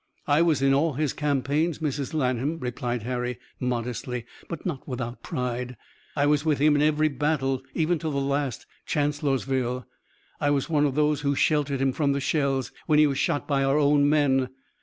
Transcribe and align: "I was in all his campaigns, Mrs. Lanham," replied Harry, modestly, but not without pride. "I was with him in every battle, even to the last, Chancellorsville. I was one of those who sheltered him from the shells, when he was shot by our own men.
"I 0.25 0.41
was 0.41 0.63
in 0.63 0.73
all 0.73 0.93
his 0.93 1.13
campaigns, 1.13 1.77
Mrs. 1.77 2.11
Lanham," 2.15 2.57
replied 2.59 3.03
Harry, 3.03 3.37
modestly, 3.59 4.25
but 4.49 4.65
not 4.65 4.87
without 4.87 5.21
pride. 5.21 5.77
"I 6.15 6.25
was 6.25 6.43
with 6.43 6.57
him 6.57 6.75
in 6.75 6.81
every 6.81 7.07
battle, 7.07 7.61
even 7.75 7.99
to 7.99 8.09
the 8.09 8.17
last, 8.19 8.65
Chancellorsville. 8.87 9.85
I 10.39 10.49
was 10.49 10.67
one 10.67 10.87
of 10.87 10.95
those 10.95 11.21
who 11.21 11.35
sheltered 11.35 11.79
him 11.81 11.93
from 11.93 12.13
the 12.13 12.19
shells, 12.19 12.71
when 12.87 12.97
he 12.97 13.05
was 13.05 13.19
shot 13.19 13.47
by 13.47 13.63
our 13.63 13.77
own 13.77 14.09
men. 14.09 14.49